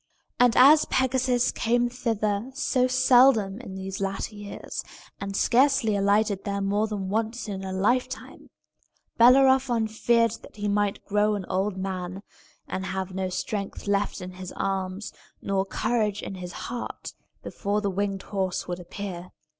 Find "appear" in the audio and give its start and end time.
18.79-19.29